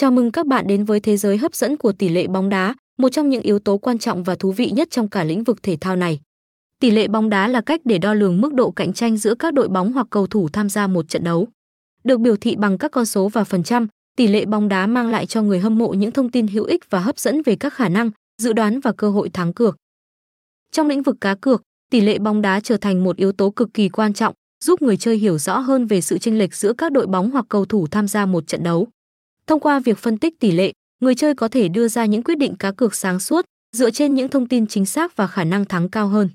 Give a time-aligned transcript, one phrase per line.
[0.00, 2.74] Chào mừng các bạn đến với thế giới hấp dẫn của tỷ lệ bóng đá,
[2.98, 5.62] một trong những yếu tố quan trọng và thú vị nhất trong cả lĩnh vực
[5.62, 6.20] thể thao này.
[6.80, 9.54] Tỷ lệ bóng đá là cách để đo lường mức độ cạnh tranh giữa các
[9.54, 11.48] đội bóng hoặc cầu thủ tham gia một trận đấu.
[12.04, 13.86] Được biểu thị bằng các con số và phần trăm,
[14.16, 16.90] tỷ lệ bóng đá mang lại cho người hâm mộ những thông tin hữu ích
[16.90, 18.10] và hấp dẫn về các khả năng,
[18.42, 19.76] dự đoán và cơ hội thắng cược.
[20.72, 23.74] Trong lĩnh vực cá cược, tỷ lệ bóng đá trở thành một yếu tố cực
[23.74, 24.34] kỳ quan trọng,
[24.64, 27.46] giúp người chơi hiểu rõ hơn về sự chênh lệch giữa các đội bóng hoặc
[27.48, 28.88] cầu thủ tham gia một trận đấu.
[29.46, 32.38] Thông qua việc phân tích tỷ lệ, người chơi có thể đưa ra những quyết
[32.38, 33.44] định cá cược sáng suốt
[33.76, 36.28] dựa trên những thông tin chính xác và khả năng thắng cao hơn.